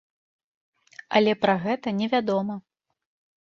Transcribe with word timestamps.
Але 1.19 1.31
пра 1.43 1.55
гэта 1.67 1.87
не 1.99 2.07
вядома. 2.15 2.57